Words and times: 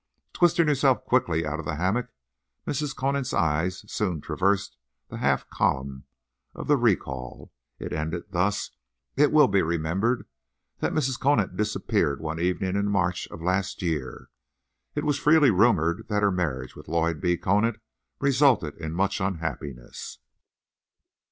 Twisting 0.33 0.67
herself 0.67 1.05
quickly 1.05 1.45
out 1.45 1.59
of 1.59 1.65
the 1.65 1.75
hammock, 1.75 2.07
Mrs. 2.65 2.95
Conant's 2.95 3.35
eye 3.35 3.69
soon 3.69 4.19
traversed 4.19 4.75
the 5.09 5.17
half 5.17 5.47
column 5.51 6.05
of 6.55 6.65
the 6.67 6.75
"Recall." 6.75 7.51
It 7.77 7.93
ended 7.93 8.23
thus: 8.31 8.71
"It 9.15 9.31
will 9.31 9.47
be 9.47 9.61
remembered 9.61 10.25
that 10.79 10.91
Mrs. 10.93 11.19
Conant 11.19 11.55
disappeared 11.55 12.19
one 12.19 12.39
evening 12.39 12.75
in 12.75 12.89
March 12.89 13.27
of 13.27 13.43
last 13.43 13.83
year. 13.83 14.29
It 14.95 15.03
was 15.03 15.19
freely 15.19 15.51
rumoured 15.51 16.07
that 16.07 16.23
her 16.23 16.31
marriage 16.31 16.75
with 16.75 16.87
Lloyd 16.87 17.21
B. 17.21 17.37
Conant 17.37 17.79
resulted 18.19 18.75
in 18.77 18.93
much 18.93 19.21
unhappiness. 19.21 20.17